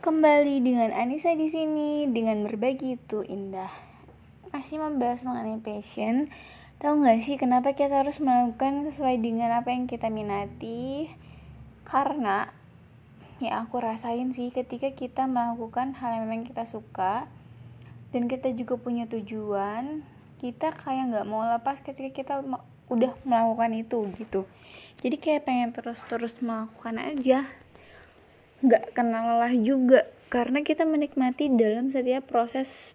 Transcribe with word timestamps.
Kembali 0.00 0.64
dengan 0.64 0.96
Anissa 0.96 1.36
di 1.36 1.52
sini 1.52 2.08
dengan 2.08 2.40
berbagi 2.48 2.96
itu 2.96 3.20
indah. 3.20 3.68
Masih 4.48 4.80
membahas 4.80 5.20
mengenai 5.28 5.60
passion. 5.60 6.32
Tahu 6.80 7.04
nggak 7.04 7.20
sih 7.20 7.36
kenapa 7.36 7.76
kita 7.76 8.00
harus 8.00 8.16
melakukan 8.24 8.80
sesuai 8.88 9.20
dengan 9.20 9.52
apa 9.52 9.76
yang 9.76 9.84
kita 9.84 10.08
minati? 10.08 11.04
Karena 11.84 12.48
ya 13.44 13.60
aku 13.60 13.76
rasain 13.84 14.32
sih 14.32 14.48
ketika 14.48 14.88
kita 14.96 15.28
melakukan 15.28 15.92
hal 15.92 16.16
yang 16.16 16.32
memang 16.32 16.48
kita 16.48 16.64
suka 16.64 17.28
dan 18.16 18.24
kita 18.24 18.56
juga 18.56 18.80
punya 18.80 19.04
tujuan, 19.04 20.00
kita 20.40 20.72
kayak 20.72 21.12
nggak 21.12 21.28
mau 21.28 21.44
lepas 21.44 21.84
ketika 21.84 22.08
kita 22.08 22.34
udah 22.88 23.12
melakukan 23.28 23.76
itu 23.76 24.08
gitu. 24.16 24.48
Jadi 25.04 25.20
kayak 25.20 25.44
pengen 25.44 25.76
terus-terus 25.76 26.32
melakukan 26.40 26.96
aja 26.96 27.59
nggak 28.60 28.92
kenal 28.92 29.36
lelah 29.36 29.54
juga. 29.56 30.08
Karena 30.30 30.62
kita 30.62 30.86
menikmati 30.86 31.50
dalam 31.50 31.90
setiap 31.90 32.30
proses 32.30 32.94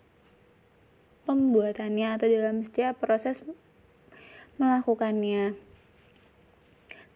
pembuatannya 1.27 2.15
atau 2.15 2.27
dalam 2.29 2.63
setiap 2.63 3.01
proses 3.01 3.43
melakukannya. 4.55 5.57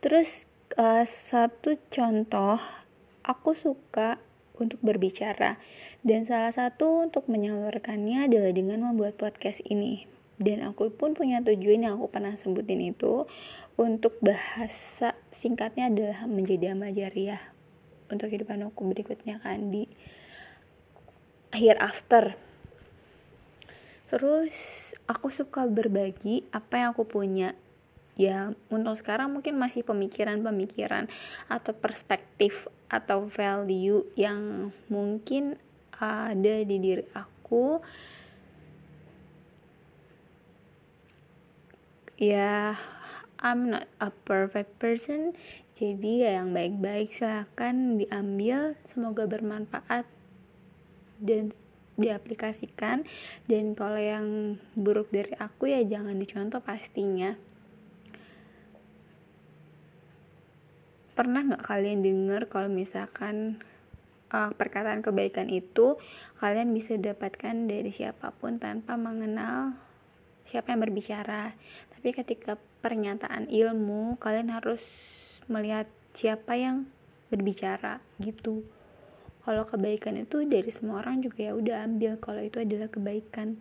Terus 0.03 0.49
uh, 0.75 1.05
satu 1.07 1.79
contoh 1.87 2.59
aku 3.23 3.55
suka 3.55 4.19
untuk 4.59 4.81
berbicara. 4.83 5.55
Dan 6.03 6.27
salah 6.27 6.51
satu 6.51 7.07
untuk 7.07 7.27
menyalurkannya 7.31 8.27
adalah 8.27 8.51
dengan 8.51 8.91
membuat 8.91 9.15
podcast 9.15 9.63
ini. 9.67 10.07
Dan 10.39 10.63
aku 10.63 10.91
pun 10.91 11.15
punya 11.15 11.43
tujuan 11.43 11.83
yang 11.83 11.99
aku 11.99 12.11
pernah 12.11 12.35
sebutin 12.35 12.79
itu. 12.83 13.27
Untuk 13.79 14.19
bahasa 14.19 15.15
singkatnya 15.31 15.87
adalah 15.87 16.27
menjadi 16.27 16.75
amajariah 16.75 17.58
untuk 18.09 18.27
kehidupan 18.29 18.65
aku 18.65 18.81
berikutnya 18.89 19.37
kan 19.39 19.69
di 19.69 19.85
akhir 21.53 21.75
after. 21.81 22.23
Terus 24.09 24.55
aku 25.05 25.29
suka 25.29 25.69
berbagi 25.69 26.45
apa 26.49 26.81
yang 26.81 26.89
aku 26.97 27.05
punya. 27.05 27.53
Ya 28.19 28.51
untuk 28.67 28.99
sekarang 28.99 29.31
mungkin 29.31 29.55
masih 29.55 29.87
pemikiran-pemikiran 29.87 31.07
atau 31.47 31.71
perspektif 31.71 32.67
atau 32.91 33.31
value 33.31 34.03
yang 34.19 34.73
mungkin 34.91 35.55
ada 35.95 36.55
di 36.65 36.77
diri 36.81 37.05
aku. 37.15 37.79
Ya 42.19 42.75
I'm 43.39 43.71
not 43.71 43.87
a 44.03 44.11
perfect 44.11 44.75
person. 44.83 45.31
Jadi 45.79 46.27
ya 46.27 46.43
yang 46.43 46.51
baik-baik 46.51 47.15
silahkan 47.15 47.95
diambil. 47.95 48.75
Semoga 48.83 49.23
bermanfaat 49.31 50.03
dan 51.23 51.55
diaplikasikan. 51.95 53.07
Dan 53.47 53.79
kalau 53.79 53.99
yang 53.99 54.59
buruk 54.75 55.07
dari 55.11 55.31
aku 55.39 55.71
ya 55.71 55.79
jangan 55.87 56.19
dicontoh 56.19 56.59
pastinya. 56.59 57.39
Pernah 61.15 61.41
nggak 61.51 61.63
kalian 61.63 62.03
dengar 62.03 62.47
kalau 62.51 62.67
misalkan 62.67 63.63
uh, 64.35 64.51
perkataan 64.55 65.03
kebaikan 65.03 65.47
itu 65.47 65.99
kalian 66.39 66.71
bisa 66.71 66.95
dapatkan 66.95 67.67
dari 67.67 67.91
siapa 67.91 68.31
pun 68.35 68.59
tanpa 68.59 68.95
mengenal 68.95 69.75
siapa 70.47 70.71
yang 70.71 70.83
berbicara? 70.83 71.55
Tapi 71.91 72.15
ketika 72.15 72.55
pernyataan 72.79 73.51
ilmu 73.51 74.15
kalian 74.19 74.51
harus 74.55 74.83
melihat 75.51 75.87
siapa 76.15 76.55
yang 76.55 76.87
berbicara 77.29 78.01
gitu. 78.19 78.65
Kalau 79.43 79.65
kebaikan 79.65 80.19
itu 80.19 80.45
dari 80.45 80.69
semua 80.69 81.01
orang 81.01 81.25
juga 81.25 81.49
ya 81.49 81.53
udah 81.55 81.87
ambil 81.87 82.19
kalau 82.21 82.43
itu 82.43 82.61
adalah 82.61 82.91
kebaikan. 82.91 83.57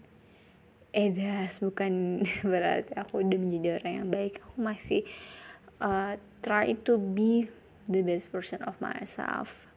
Edas 0.92 1.60
bukan 1.60 2.24
berarti 2.50 2.96
aku 2.96 3.20
udah 3.24 3.38
menjadi 3.38 3.80
orang 3.80 3.92
yang 4.04 4.08
baik. 4.08 4.40
Aku 4.42 4.58
masih 4.60 5.02
uh, 5.80 6.16
try 6.40 6.74
to 6.84 6.98
be 6.98 7.48
the 7.88 8.04
best 8.04 8.28
version 8.28 8.60
of 8.66 8.76
myself. 8.82 9.68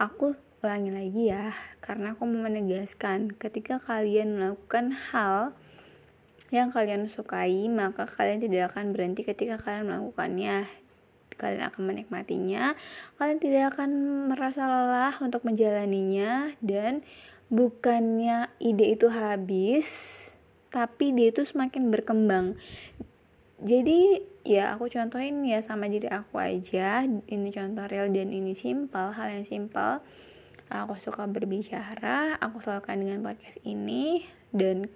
Aku 0.00 0.34
ulangi 0.60 0.92
lagi 0.92 1.22
ya 1.32 1.56
karena 1.80 2.12
aku 2.12 2.28
mau 2.28 2.48
menegaskan 2.48 3.32
ketika 3.36 3.80
kalian 3.80 4.36
melakukan 4.36 4.92
hal 5.12 5.56
yang 6.48 6.72
kalian 6.72 7.04
sukai, 7.06 7.68
maka 7.68 8.08
kalian 8.08 8.40
tidak 8.40 8.72
akan 8.72 8.96
berhenti 8.96 9.22
ketika 9.22 9.60
kalian 9.60 9.92
melakukannya. 9.92 10.66
Kalian 11.36 11.72
akan 11.72 11.82
menikmatinya, 11.88 12.76
kalian 13.16 13.40
tidak 13.40 13.72
akan 13.72 13.90
merasa 14.28 14.64
lelah 14.68 15.16
untuk 15.24 15.40
menjalaninya, 15.44 16.52
dan 16.60 17.00
bukannya 17.48 18.52
ide 18.60 18.92
itu 18.92 19.08
habis, 19.08 19.88
tapi 20.68 21.16
dia 21.16 21.32
itu 21.32 21.48
semakin 21.48 21.88
berkembang. 21.88 22.60
Jadi 23.60 24.20
ya 24.44 24.72
aku 24.76 24.92
contohin 24.92 25.40
ya 25.48 25.64
sama 25.64 25.88
diri 25.88 26.12
aku 26.12 26.36
aja, 26.40 27.08
ini 27.08 27.48
contoh 27.52 27.88
real 27.88 28.12
dan 28.12 28.36
ini 28.36 28.52
simpel, 28.52 29.16
hal 29.16 29.32
yang 29.32 29.48
simpel. 29.48 30.04
Aku 30.68 30.94
suka 31.00 31.24
berbicara, 31.24 32.36
aku 32.36 32.60
selalukan 32.60 33.00
dengan 33.00 33.24
podcast 33.24 33.58
ini, 33.64 34.28
dan 34.52 34.92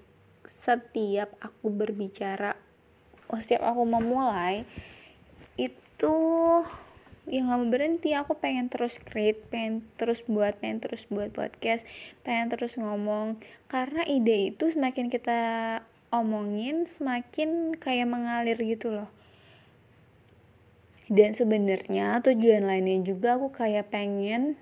setiap 0.49 1.33
aku 1.41 1.73
berbicara 1.73 2.57
oh, 3.29 3.41
setiap 3.41 3.65
aku 3.65 3.83
memulai 3.89 4.69
itu 5.57 6.17
yang 7.25 7.49
gak 7.49 7.73
berhenti. 7.73 8.13
Aku 8.13 8.37
pengen 8.37 8.69
terus 8.69 9.01
create 9.01 9.41
pengen 9.49 9.85
terus 9.97 10.21
buat 10.29 10.61
pengen 10.61 10.85
terus 10.85 11.09
buat 11.09 11.33
podcast 11.33 11.89
pengen 12.23 12.53
terus 12.53 12.77
ngomong. 12.77 13.41
Karena 13.69 14.05
ide 14.05 14.53
itu 14.53 14.69
semakin 14.69 15.09
kita 15.09 15.41
omongin 16.13 16.87
semakin 16.87 17.75
kayak 17.75 18.07
mengalir 18.07 18.59
gitu 18.61 18.93
loh. 18.93 19.11
Dan 21.09 21.37
sebenarnya 21.37 22.21
tujuan 22.25 22.65
lainnya 22.65 23.05
juga 23.05 23.37
aku 23.37 23.53
kayak 23.53 23.93
pengen 23.93 24.57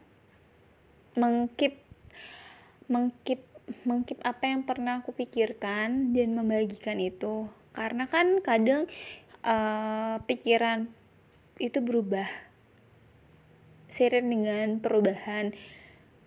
mengkip 1.15 1.79
mengkip 2.91 3.52
mengkip 3.89 4.21
apa 4.23 4.49
yang 4.49 4.63
pernah 4.65 5.01
aku 5.01 5.15
pikirkan 5.17 6.13
dan 6.15 6.29
membagikan 6.37 6.99
itu. 6.99 7.49
Karena 7.73 8.05
kan 8.07 8.41
kadang 8.45 8.89
uh, 9.45 10.21
pikiran 10.25 10.89
itu 11.59 11.79
berubah. 11.81 12.29
Seiring 13.93 14.29
dengan 14.33 14.67
perubahan 14.81 15.53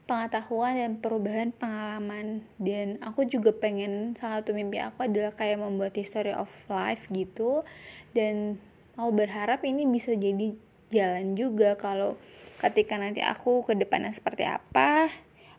pengetahuan 0.06 0.78
dan 0.78 0.92
perubahan 1.02 1.50
pengalaman. 1.54 2.46
Dan 2.62 3.02
aku 3.02 3.26
juga 3.26 3.54
pengen 3.54 4.14
salah 4.18 4.46
satu 4.46 4.54
mimpi 4.54 4.78
aku 4.78 5.10
adalah 5.10 5.34
kayak 5.34 5.62
membuat 5.62 5.98
history 5.98 6.34
of 6.34 6.50
life 6.70 7.10
gitu. 7.10 7.66
Dan 8.14 8.62
aku 8.96 9.12
berharap 9.26 9.66
ini 9.66 9.90
bisa 9.90 10.14
jadi 10.14 10.54
jalan 10.94 11.34
juga 11.34 11.76
kalau 11.76 12.16
ketika 12.62 12.96
nanti 12.96 13.20
aku 13.20 13.66
ke 13.66 13.76
depannya 13.76 14.16
seperti 14.16 14.48
apa 14.48 15.12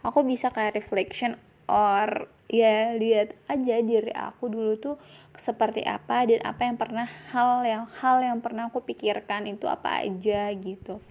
aku 0.07 0.23
bisa 0.23 0.55
kayak 0.55 0.79
reflection 0.79 1.37
or 1.67 2.31
ya 2.47 2.95
lihat 2.95 3.35
aja 3.51 3.83
diri 3.83 4.15
aku 4.15 4.47
dulu 4.47 4.79
tuh 4.79 4.97
seperti 5.37 5.85
apa 5.85 6.25
dan 6.25 6.41
apa 6.47 6.63
yang 6.65 6.77
pernah 6.81 7.07
hal 7.35 7.67
yang 7.67 7.85
hal 8.01 8.23
yang 8.25 8.39
pernah 8.41 8.73
aku 8.73 8.83
pikirkan 8.83 9.45
itu 9.51 9.69
apa 9.69 10.03
aja 10.03 10.49
gitu. 10.57 11.03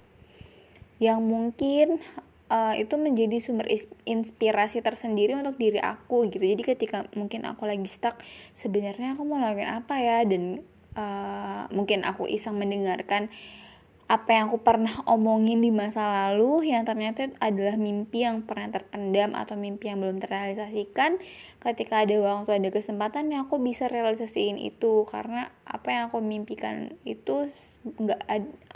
Yang 0.98 1.20
mungkin 1.22 1.88
uh, 2.50 2.74
itu 2.74 2.96
menjadi 2.98 3.38
sumber 3.38 3.70
inspirasi 4.06 4.82
tersendiri 4.82 5.38
untuk 5.38 5.60
diri 5.62 5.78
aku 5.78 6.26
gitu. 6.34 6.42
Jadi 6.42 6.64
ketika 6.66 7.06
mungkin 7.14 7.46
aku 7.46 7.70
lagi 7.70 7.86
stuck 7.86 8.18
sebenarnya 8.58 9.14
aku 9.14 9.24
mau 9.28 9.38
lakukan 9.38 9.86
apa 9.86 9.96
ya? 10.02 10.18
Dan 10.26 10.66
uh, 10.98 11.70
mungkin 11.70 12.02
aku 12.02 12.26
iseng 12.26 12.58
mendengarkan 12.58 13.30
apa 14.06 14.38
yang 14.38 14.54
aku 14.54 14.62
pernah 14.62 15.02
omongin 15.10 15.66
di 15.66 15.74
masa 15.74 16.06
lalu 16.06 16.70
yang 16.70 16.86
ternyata 16.86 17.34
adalah 17.42 17.74
mimpi 17.74 18.22
yang 18.22 18.46
pernah 18.46 18.70
terpendam 18.70 19.34
atau 19.34 19.58
mimpi 19.58 19.90
yang 19.90 19.98
belum 19.98 20.22
terrealisasikan. 20.22 21.18
Ketika 21.58 22.06
ada 22.06 22.14
waktu 22.22 22.62
ada 22.62 22.70
kesempatan 22.70 23.34
yang 23.34 23.50
aku 23.50 23.58
bisa 23.58 23.90
realisasiin 23.90 24.62
itu. 24.62 25.10
Karena 25.10 25.50
apa 25.66 25.90
yang 25.90 26.14
aku 26.14 26.22
mimpikan 26.22 26.94
itu 27.02 27.50
nggak 27.82 28.22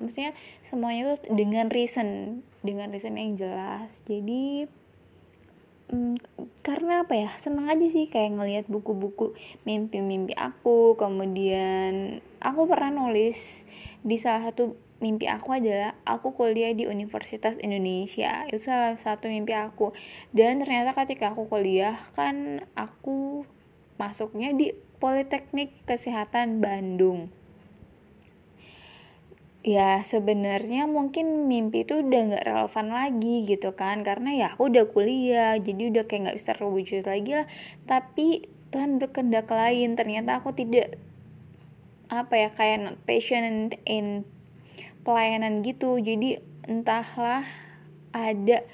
maksudnya 0.02 0.34
semuanya 0.66 1.14
itu 1.14 1.30
dengan 1.30 1.70
reason 1.70 2.42
dengan 2.66 2.90
reason 2.90 3.14
yang 3.14 3.38
jelas. 3.38 4.02
Jadi 4.10 4.66
hmm, 5.94 6.18
karena 6.66 7.06
apa 7.06 7.14
ya 7.14 7.30
seneng 7.38 7.70
aja 7.70 7.86
sih 7.86 8.10
kayak 8.10 8.34
ngelihat 8.34 8.66
buku-buku 8.66 9.38
mimpi-mimpi 9.70 10.34
aku. 10.34 10.98
Kemudian 10.98 12.26
aku 12.42 12.66
pernah 12.66 12.90
nulis 12.90 13.62
di 14.02 14.18
salah 14.18 14.50
satu 14.50 14.89
mimpi 15.00 15.32
aku 15.32 15.56
adalah 15.56 15.96
aku 16.04 16.36
kuliah 16.36 16.76
di 16.76 16.86
Universitas 16.86 17.56
Indonesia. 17.60 18.48
Itu 18.52 18.68
salah 18.68 18.96
satu 19.00 19.32
mimpi 19.32 19.56
aku. 19.56 19.96
Dan 20.36 20.64
ternyata 20.64 20.92
ketika 20.96 21.32
aku 21.32 21.48
kuliah 21.48 22.00
kan 22.14 22.64
aku 22.76 23.48
masuknya 23.96 24.52
di 24.56 24.76
Politeknik 25.00 25.88
Kesehatan 25.88 26.60
Bandung. 26.60 27.32
Ya 29.64 30.04
sebenarnya 30.04 30.88
mungkin 30.88 31.48
mimpi 31.48 31.84
itu 31.88 32.00
udah 32.00 32.22
nggak 32.32 32.46
relevan 32.48 32.88
lagi 32.92 33.48
gitu 33.48 33.76
kan. 33.76 34.04
Karena 34.04 34.36
ya 34.36 34.48
aku 34.56 34.68
udah 34.68 34.86
kuliah 34.92 35.56
jadi 35.56 35.92
udah 35.96 36.04
kayak 36.08 36.22
nggak 36.28 36.38
bisa 36.44 36.52
terwujud 36.56 37.04
lagi 37.08 37.32
lah. 37.40 37.48
Tapi 37.88 38.52
Tuhan 38.76 39.00
berkendak 39.00 39.48
lain. 39.48 39.96
Ternyata 39.96 40.44
aku 40.44 40.52
tidak 40.52 41.00
apa 42.10 42.34
ya 42.36 42.50
kayak 42.52 42.78
not 42.84 42.98
passion 43.06 43.72
in 43.86 44.26
pelayanan 45.04 45.62
gitu. 45.64 46.00
Jadi 46.00 46.40
entahlah 46.68 47.46
ada 48.12 48.66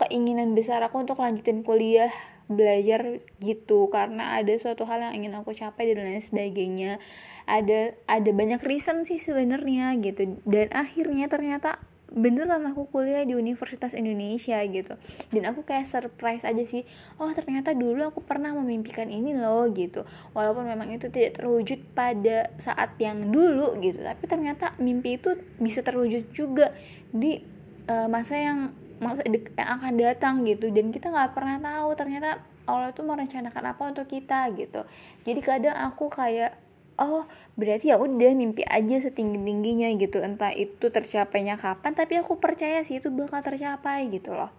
keinginan 0.00 0.56
besar 0.56 0.80
aku 0.80 1.04
untuk 1.04 1.20
lanjutin 1.20 1.66
kuliah 1.66 2.12
belajar 2.50 3.22
gitu. 3.42 3.90
Karena 3.92 4.38
ada 4.38 4.52
suatu 4.56 4.86
hal 4.88 5.10
yang 5.10 5.24
ingin 5.24 5.34
aku 5.38 5.52
capai 5.52 5.92
dan 5.92 6.06
lain 6.06 6.22
sebagainya. 6.22 7.02
Ada 7.50 7.98
ada 8.06 8.30
banyak 8.30 8.62
reason 8.62 9.02
sih 9.02 9.18
sebenarnya 9.18 9.98
gitu. 10.00 10.38
Dan 10.46 10.70
akhirnya 10.70 11.26
ternyata 11.26 11.82
beneran 12.10 12.66
aku 12.66 12.90
kuliah 12.90 13.22
di 13.22 13.38
Universitas 13.38 13.94
Indonesia 13.94 14.58
gitu. 14.66 14.98
Dan 15.30 15.42
aku 15.46 15.62
kayak 15.62 15.86
surprise 15.86 16.42
aja 16.42 16.62
sih 16.66 16.82
oh 17.22 17.30
ternyata 17.30 17.70
dulu 17.72 18.10
aku 18.10 18.20
pernah 18.26 18.50
memimpikan 18.54 19.06
ini 19.06 19.32
loh 19.34 19.70
gitu. 19.70 20.02
Walaupun 20.34 20.66
memang 20.66 20.90
itu 20.90 21.06
tidak 21.08 21.40
terwujud 21.40 21.80
pada 21.94 22.50
saat 22.58 22.98
yang 22.98 23.30
dulu 23.30 23.78
gitu 23.78 24.02
tapi 24.02 24.26
ternyata 24.26 24.74
mimpi 24.82 25.16
itu 25.16 25.38
bisa 25.62 25.80
terwujud 25.86 26.34
juga 26.34 26.74
di 27.14 27.40
uh, 27.86 28.10
masa 28.10 28.36
yang 28.38 28.58
masa 29.00 29.24
yang 29.24 29.46
akan 29.56 29.94
datang 29.96 30.34
gitu. 30.44 30.68
Dan 30.74 30.90
kita 30.90 31.08
nggak 31.08 31.32
pernah 31.32 31.56
tahu 31.62 31.94
ternyata 31.96 32.42
Allah 32.68 32.94
tuh 32.94 33.02
merencanakan 33.02 33.74
apa 33.74 33.82
untuk 33.90 34.06
kita 34.06 34.46
gitu. 34.54 34.86
Jadi 35.26 35.40
kadang 35.42 35.74
aku 35.74 36.06
kayak 36.06 36.69
oh 37.00 37.24
berarti 37.56 37.90
ya 37.90 37.96
udah 37.96 38.32
mimpi 38.36 38.62
aja 38.68 39.00
setinggi 39.00 39.40
tingginya 39.40 39.88
gitu. 39.96 40.20
Entah 40.20 40.52
itu 40.52 40.92
tercapainya 40.92 41.56
kapan 41.56 41.96
tapi 41.96 42.20
aku 42.20 42.36
percaya 42.38 42.84
sih 42.84 43.00
itu 43.00 43.08
bakal 43.08 43.40
tercapai 43.40 44.06
gitu 44.12 44.36
loh. 44.36 44.52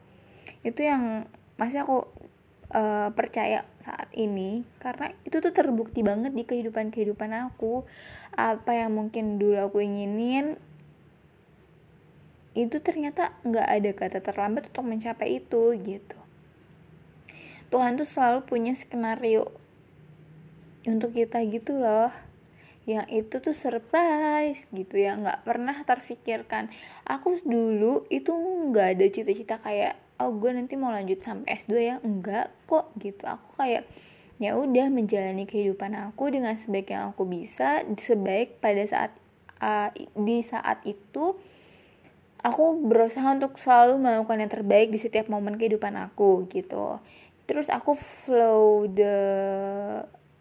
Itu 0.65 0.81
yang 0.81 1.29
masih 1.55 1.85
aku 1.85 2.09
uh, 2.73 3.13
percaya 3.13 3.63
saat 3.77 4.09
ini. 4.17 4.65
Karena 4.81 5.13
itu 5.23 5.37
tuh 5.39 5.53
terbukti 5.53 6.01
banget 6.01 6.33
di 6.33 6.43
kehidupan 6.43 6.89
kehidupan 6.89 7.31
aku. 7.37 7.85
Apa 8.33 8.73
yang 8.73 8.97
mungkin 8.97 9.37
dulu 9.37 9.61
aku 9.61 9.85
inginin 9.85 10.57
itu 12.51 12.83
ternyata 12.83 13.31
nggak 13.47 13.67
ada 13.69 13.91
kata 13.95 14.19
terlambat 14.19 14.67
untuk 14.73 14.83
mencapai 14.83 15.39
itu 15.39 15.71
gitu. 15.87 16.19
Tuhan 17.71 17.95
tuh 17.95 18.03
selalu 18.03 18.43
punya 18.43 18.75
skenario 18.75 19.47
untuk 20.83 21.15
kita 21.15 21.39
gitu 21.47 21.79
loh 21.79 22.11
yang 22.97 23.07
itu 23.07 23.39
tuh 23.39 23.55
surprise 23.55 24.67
gitu 24.71 24.99
ya. 24.99 25.15
Nggak 25.15 25.47
pernah 25.47 25.77
terfikirkan. 25.85 26.67
Aku 27.07 27.37
dulu 27.43 28.03
itu 28.11 28.31
nggak 28.35 28.87
ada 28.97 29.05
cita-cita 29.07 29.59
kayak 29.61 29.95
oh 30.21 30.35
gue 30.37 30.51
nanti 30.53 30.77
mau 30.77 30.93
lanjut 30.93 31.23
sampai 31.23 31.57
S2 31.59 31.71
ya. 31.79 31.95
Enggak 32.03 32.51
kok 32.67 32.91
gitu. 32.99 33.23
Aku 33.27 33.55
kayak 33.57 33.87
ya 34.41 34.57
udah 34.57 34.89
menjalani 34.89 35.45
kehidupan 35.45 35.93
aku 35.93 36.33
dengan 36.33 36.57
sebaik 36.57 36.89
yang 36.89 37.13
aku 37.13 37.29
bisa 37.29 37.85
sebaik 37.93 38.57
pada 38.57 38.81
saat 38.89 39.13
uh, 39.61 39.93
di 40.17 40.41
saat 40.41 40.81
itu 40.89 41.37
aku 42.41 42.81
berusaha 42.81 43.37
untuk 43.37 43.61
selalu 43.61 44.01
melakukan 44.01 44.41
yang 44.41 44.51
terbaik 44.51 44.89
di 44.89 44.97
setiap 44.97 45.29
momen 45.29 45.61
kehidupan 45.61 45.93
aku 45.93 46.49
gitu. 46.49 46.97
Terus 47.45 47.69
aku 47.69 47.93
flow 47.93 48.89
the 48.89 49.15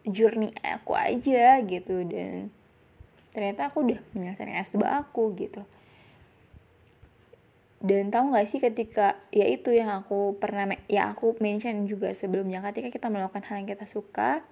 journey 0.09 0.53
aku 0.65 0.97
aja 0.97 1.61
gitu. 1.65 2.05
Dan 2.05 2.49
ternyata 3.31 3.71
aku 3.71 3.87
udah 3.87 4.01
menyelesaikan 4.17 4.57
S2 4.65 4.83
aku 4.85 5.35
gitu. 5.37 5.63
Dan 7.81 8.13
tahu 8.13 8.37
nggak 8.37 8.45
sih 8.45 8.61
ketika 8.61 9.17
ya 9.33 9.49
itu 9.49 9.73
yang 9.73 10.05
aku 10.05 10.37
pernah 10.37 10.69
ya 10.85 11.09
aku 11.17 11.41
mention 11.41 11.89
juga 11.89 12.13
sebelumnya 12.13 12.61
ketika 12.61 12.93
kita 12.93 13.09
melakukan 13.09 13.41
hal 13.49 13.65
yang 13.65 13.73
kita 13.73 13.89
suka 13.89 14.45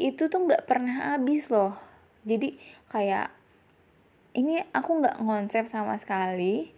itu 0.00 0.32
tuh 0.32 0.48
nggak 0.48 0.64
pernah 0.64 1.12
habis 1.12 1.52
loh. 1.52 1.76
Jadi 2.24 2.56
kayak 2.88 3.28
ini 4.32 4.64
aku 4.72 5.04
nggak 5.04 5.20
konsep 5.20 5.68
sama 5.68 6.00
sekali. 6.00 6.72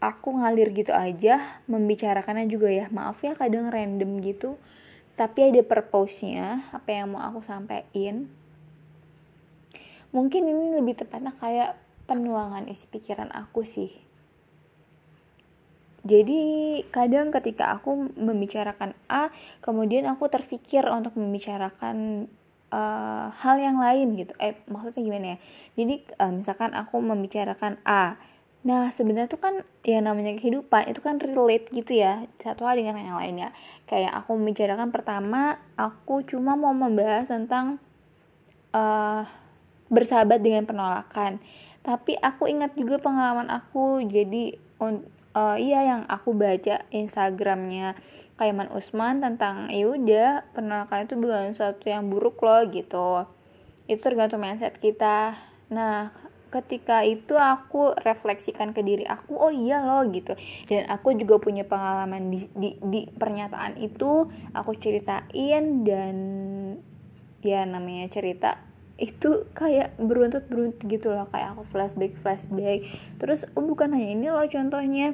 Aku 0.00 0.40
ngalir 0.40 0.72
gitu 0.72 0.92
aja 0.92 1.40
membicarakannya 1.68 2.48
juga 2.48 2.68
ya 2.68 2.88
maaf 2.92 3.24
ya 3.24 3.32
kadang 3.32 3.72
random 3.72 4.20
gitu 4.20 4.60
tapi 5.16 5.48
ada 5.48 5.64
purpose-nya 5.64 6.68
apa 6.76 6.92
yang 6.92 7.16
mau 7.16 7.24
aku 7.24 7.40
sampaikan. 7.40 8.28
Mungkin 10.12 10.44
ini 10.44 10.76
lebih 10.76 10.96
tepatnya 11.00 11.32
kayak 11.36 11.76
penuangan 12.04 12.68
isi 12.68 12.84
pikiran 12.86 13.32
aku 13.32 13.64
sih. 13.64 13.90
Jadi 16.06 16.38
kadang 16.94 17.34
ketika 17.34 17.74
aku 17.74 18.14
membicarakan 18.14 18.94
A 19.10 19.34
kemudian 19.58 20.06
aku 20.06 20.30
terpikir 20.30 20.86
untuk 20.86 21.18
membicarakan 21.18 22.30
uh, 22.70 23.34
hal 23.34 23.58
yang 23.58 23.82
lain 23.82 24.14
gitu. 24.14 24.30
Eh 24.38 24.54
maksudnya 24.70 25.02
gimana 25.02 25.26
ya? 25.34 25.38
Jadi 25.74 25.94
uh, 26.22 26.30
misalkan 26.30 26.78
aku 26.78 27.02
membicarakan 27.02 27.82
A 27.82 28.20
nah 28.66 28.90
sebenarnya 28.90 29.30
tuh 29.30 29.38
kan 29.38 29.62
yang 29.86 30.10
namanya 30.10 30.34
kehidupan 30.34 30.90
itu 30.90 30.98
kan 30.98 31.22
relate 31.22 31.70
gitu 31.70 32.02
ya 32.02 32.26
satu 32.42 32.66
hal 32.66 32.82
dengan 32.82 32.98
yang 32.98 33.14
lainnya. 33.14 33.54
Kayak 33.86 34.18
aku 34.18 34.34
membicarakan 34.34 34.90
pertama 34.90 35.62
aku 35.78 36.26
cuma 36.26 36.58
mau 36.58 36.74
membahas 36.74 37.30
tentang 37.30 37.78
uh, 38.74 39.22
bersahabat 39.86 40.42
dengan 40.42 40.66
penolakan. 40.66 41.38
Tapi 41.86 42.18
aku 42.18 42.50
ingat 42.50 42.74
juga 42.74 42.98
pengalaman 42.98 43.46
aku 43.46 44.02
jadi 44.02 44.58
uh, 44.82 45.56
iya 45.62 45.86
yang 45.86 46.02
aku 46.10 46.34
baca 46.34 46.82
instagramnya 46.90 47.94
Kaiman 48.36 48.68
Usman 48.68 49.24
tentang 49.24 49.72
ya 49.72 49.88
udah 49.88 50.44
penolakan 50.52 51.08
itu 51.08 51.14
bukan 51.16 51.54
sesuatu 51.54 51.86
yang 51.88 52.10
buruk 52.10 52.42
loh 52.42 52.66
gitu. 52.68 53.24
Itu 53.86 54.00
tergantung 54.02 54.42
mindset 54.42 54.76
kita. 54.76 55.38
Nah 55.70 56.10
ketika 56.62 57.04
itu 57.04 57.36
aku 57.36 57.92
refleksikan 58.00 58.72
ke 58.72 58.80
diri 58.80 59.04
aku 59.04 59.36
oh 59.36 59.52
iya 59.52 59.84
loh 59.84 60.04
gitu. 60.08 60.32
Dan 60.66 60.88
aku 60.88 61.12
juga 61.14 61.36
punya 61.36 61.68
pengalaman 61.68 62.32
di, 62.32 62.48
di, 62.56 62.70
di 62.80 63.00
pernyataan 63.10 63.76
itu 63.80 64.28
aku 64.56 64.72
ceritain 64.80 65.84
dan 65.84 66.16
ya 67.44 67.62
namanya 67.62 68.10
cerita 68.10 68.58
itu 68.96 69.44
kayak 69.52 69.92
beruntut 70.00 70.48
beruntut 70.48 70.80
gitu 70.88 71.12
loh 71.12 71.28
kayak 71.28 71.52
aku 71.56 71.62
flashback 71.68 72.16
flashback. 72.24 72.88
Terus 73.20 73.44
oh 73.52 73.64
bukan 73.64 73.92
hanya 73.92 74.08
ini 74.08 74.26
loh 74.32 74.46
contohnya 74.48 75.12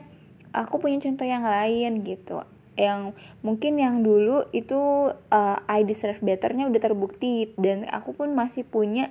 aku 0.55 0.79
punya 0.79 1.03
contoh 1.03 1.27
yang 1.27 1.43
lain 1.43 2.07
gitu. 2.07 2.47
Yang 2.79 3.13
mungkin 3.45 3.77
yang 3.77 4.01
dulu 4.01 4.49
itu 4.55 5.13
uh, 5.13 5.59
I 5.69 5.85
deserve 5.85 6.23
betternya 6.23 6.71
udah 6.71 6.81
terbukti 6.81 7.53
dan 7.59 7.85
aku 7.91 8.17
pun 8.17 8.33
masih 8.33 8.65
punya 8.65 9.11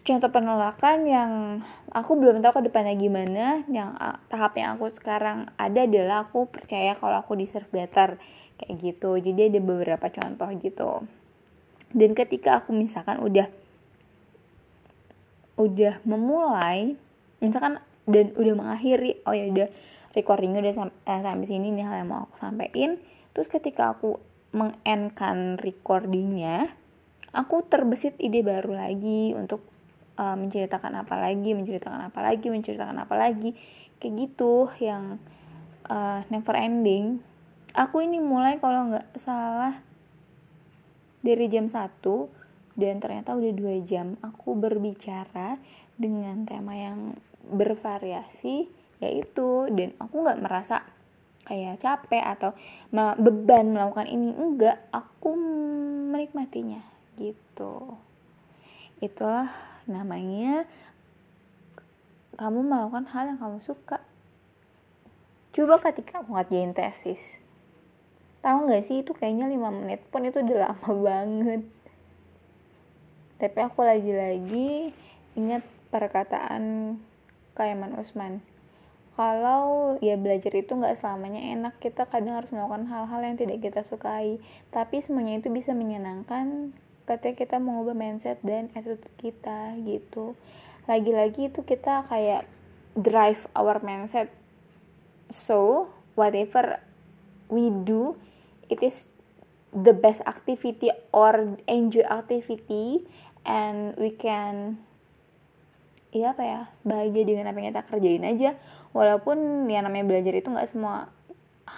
contoh 0.00 0.30
penolakan 0.32 1.04
yang 1.04 1.32
aku 1.92 2.16
belum 2.16 2.40
tahu 2.40 2.58
ke 2.58 2.72
depannya 2.72 2.96
gimana 2.96 3.60
yang 3.68 3.92
tahap 4.32 4.56
yang 4.56 4.80
aku 4.80 4.88
sekarang 4.96 5.52
ada 5.60 5.84
adalah 5.84 6.24
aku 6.26 6.48
percaya 6.48 6.96
kalau 6.96 7.20
aku 7.20 7.36
deserve 7.36 7.68
better 7.68 8.16
kayak 8.56 8.72
gitu. 8.80 9.20
Jadi 9.20 9.52
ada 9.52 9.60
beberapa 9.60 10.06
contoh 10.08 10.48
gitu. 10.58 11.04
Dan 11.92 12.16
ketika 12.16 12.64
aku 12.64 12.72
misalkan 12.72 13.20
udah 13.20 13.46
udah 15.60 16.00
memulai 16.08 16.96
misalkan 17.44 17.78
dan 18.08 18.32
udah 18.34 18.54
mengakhiri 18.56 19.20
oh 19.28 19.36
ya 19.36 19.46
udah 19.52 19.68
recordingnya 20.16 20.64
udah 20.64 20.74
sam 20.74 20.88
eh, 21.04 21.20
sampai 21.20 21.46
sini 21.46 21.68
nih 21.70 21.84
hal 21.84 22.02
yang 22.02 22.10
mau 22.10 22.26
aku 22.26 22.40
sampaikan. 22.40 22.96
Terus 23.36 23.48
ketika 23.52 23.92
aku 23.92 24.16
mengendkan 24.52 25.56
recordingnya 25.60 26.72
aku 27.32 27.64
terbesit 27.64 28.16
ide 28.20 28.44
baru 28.44 28.76
lagi 28.76 29.32
untuk 29.32 29.64
uh, 30.22 30.36
menceritakan 30.38 31.02
apa 31.02 31.18
lagi 31.18 31.50
menceritakan 31.50 32.14
apa 32.14 32.20
lagi 32.22 32.46
menceritakan 32.46 33.02
apa 33.02 33.14
lagi. 33.18 33.58
Kayak 33.98 34.14
gitu 34.30 34.70
yang 34.78 35.18
uh, 35.90 36.22
never 36.30 36.54
ending. 36.54 37.18
Aku 37.74 38.04
ini 38.04 38.22
mulai 38.22 38.62
kalau 38.62 38.92
nggak 38.92 39.16
salah 39.18 39.80
dari 41.24 41.48
jam 41.48 41.66
1 41.66 42.02
dan 42.76 43.00
ternyata 43.00 43.36
udah 43.36 43.52
dua 43.52 43.76
jam 43.84 44.16
aku 44.20 44.56
berbicara 44.56 45.60
dengan 45.96 46.44
tema 46.48 46.76
yang 46.76 47.16
bervariasi 47.46 48.68
yaitu 49.02 49.66
dan 49.74 49.92
aku 49.98 50.24
nggak 50.24 50.40
merasa 50.40 50.86
kayak 51.42 51.82
capek 51.82 52.22
atau 52.22 52.54
beban 53.18 53.74
melakukan 53.74 54.06
ini. 54.06 54.30
Enggak 54.36 54.78
aku 54.94 55.34
menikmatinya 56.12 56.82
gitu. 57.18 57.98
Itulah 59.02 59.71
namanya 59.92 60.64
kamu 62.40 62.64
melakukan 62.64 63.04
hal 63.12 63.28
yang 63.28 63.38
kamu 63.38 63.60
suka. 63.60 64.00
Coba 65.52 65.76
ketika 65.84 66.24
aku 66.24 66.32
ngerjain 66.32 66.72
tesis 66.72 67.42
tahu 68.42 68.66
nggak 68.66 68.82
sih 68.82 69.06
itu 69.06 69.14
kayaknya 69.14 69.46
5 69.46 69.78
menit 69.78 70.02
pun 70.10 70.26
itu 70.26 70.42
udah 70.42 70.68
lama 70.68 70.90
banget. 71.08 71.62
Tapi 73.38 73.58
aku 73.62 73.80
lagi-lagi 73.86 74.92
ingat 75.38 75.62
perkataan 75.94 76.94
Kaiman 77.54 77.94
Usman. 77.96 78.42
Kalau 79.12 79.96
ya 80.00 80.18
belajar 80.18 80.52
itu 80.56 80.72
nggak 80.72 80.98
selamanya 80.98 81.52
enak 81.54 81.74
kita 81.78 82.08
kadang 82.08 82.38
harus 82.38 82.50
melakukan 82.50 82.88
hal-hal 82.90 83.20
yang 83.22 83.36
tidak 83.38 83.58
kita 83.62 83.80
sukai. 83.86 84.42
Tapi 84.74 85.02
semuanya 85.02 85.38
itu 85.38 85.48
bisa 85.50 85.74
menyenangkan 85.74 86.74
ketika 87.06 87.44
kita 87.44 87.56
mengubah 87.58 87.94
mindset 87.94 88.38
dan 88.46 88.70
attitude 88.78 89.06
kita 89.18 89.74
gitu. 89.82 90.38
Lagi-lagi 90.86 91.50
itu 91.50 91.62
kita 91.62 92.06
kayak 92.06 92.46
drive 92.94 93.46
our 93.56 93.82
mindset. 93.82 94.30
So 95.32 95.88
whatever 96.14 96.78
we 97.48 97.72
do 97.72 98.14
it 98.68 98.80
is 98.80 99.08
the 99.72 99.96
best 99.96 100.20
activity 100.28 100.92
or 101.10 101.56
enjoy 101.64 102.04
activity 102.04 103.08
and 103.48 103.96
we 103.96 104.12
can 104.12 104.78
ya 106.12 106.36
apa 106.36 106.44
ya 106.44 106.60
bahagia 106.84 107.24
dengan 107.24 107.50
apa 107.50 107.56
yang 107.58 107.68
kita 107.72 107.84
kerjain 107.88 108.24
aja. 108.28 108.50
Walaupun 108.92 109.68
ya 109.72 109.80
namanya 109.80 110.04
belajar 110.04 110.36
itu 110.36 110.52
nggak 110.52 110.68
semua 110.68 111.08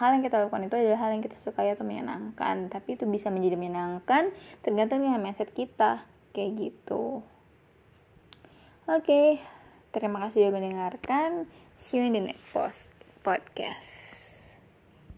hal 0.00 0.18
yang 0.18 0.22
kita 0.26 0.42
lakukan 0.42 0.66
itu 0.66 0.74
adalah 0.74 0.98
hal 1.06 1.10
yang 1.14 1.22
kita 1.22 1.38
sukai 1.38 1.70
atau 1.70 1.86
menyenangkan. 1.86 2.70
Tapi 2.70 2.98
itu 2.98 3.06
bisa 3.06 3.30
menjadi 3.30 3.54
menyenangkan 3.54 4.34
tergantung 4.64 5.02
dengan 5.02 5.22
mindset 5.22 5.54
kita. 5.54 6.02
Kayak 6.34 6.50
gitu. 6.58 7.22
Oke 8.84 9.00
okay, 9.00 9.28
terima 9.94 10.20
kasih 10.26 10.50
sudah 10.50 10.52
mendengarkan. 10.58 11.46
See 11.78 11.98
you 11.98 12.06
in 12.06 12.14
the 12.14 12.22
next 12.22 12.52
podcast 13.24 14.23